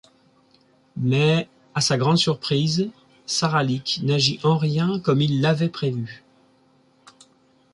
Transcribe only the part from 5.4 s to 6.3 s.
l'avait prévu.